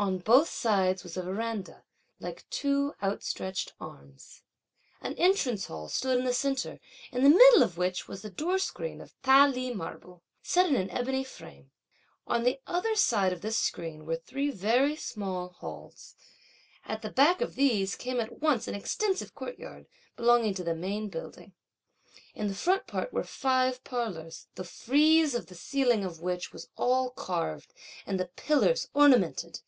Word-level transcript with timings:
On 0.00 0.16
both 0.16 0.48
sides 0.48 1.02
was 1.04 1.18
a 1.18 1.22
verandah, 1.22 1.84
like 2.20 2.48
two 2.48 2.94
outstretched 3.02 3.74
arms. 3.78 4.40
An 5.02 5.12
Entrance 5.18 5.66
Hall 5.66 5.90
stood 5.90 6.16
in 6.18 6.24
the 6.24 6.32
centre, 6.32 6.80
in 7.12 7.22
the 7.22 7.28
middle 7.28 7.62
of 7.62 7.76
which 7.76 8.08
was 8.08 8.24
a 8.24 8.30
door 8.30 8.58
screen 8.58 9.02
of 9.02 9.12
Ta 9.22 9.44
Li 9.44 9.74
marble, 9.74 10.22
set 10.42 10.66
in 10.70 10.74
an 10.74 10.88
ebony 10.88 11.22
frame. 11.22 11.70
On 12.26 12.44
the 12.44 12.60
other 12.66 12.94
side 12.94 13.30
of 13.30 13.42
this 13.42 13.58
screen 13.58 14.06
were 14.06 14.16
three 14.16 14.50
very 14.50 14.96
small 14.96 15.50
halls. 15.50 16.14
At 16.86 17.02
the 17.02 17.10
back 17.10 17.42
of 17.42 17.54
these 17.54 17.94
came 17.94 18.20
at 18.20 18.40
once 18.40 18.66
an 18.66 18.74
extensive 18.74 19.34
courtyard, 19.34 19.86
belonging 20.16 20.54
to 20.54 20.64
the 20.64 20.74
main 20.74 21.10
building. 21.10 21.52
In 22.34 22.48
the 22.48 22.54
front 22.54 22.86
part 22.86 23.12
were 23.12 23.22
five 23.22 23.84
parlours, 23.84 24.46
the 24.54 24.64
frieze 24.64 25.34
of 25.34 25.48
the 25.48 25.54
ceiling 25.54 26.06
of 26.06 26.22
which 26.22 26.54
was 26.54 26.70
all 26.78 27.10
carved, 27.10 27.74
and 28.06 28.18
the 28.18 28.28
pillars 28.36 28.88
ornamented. 28.94 29.60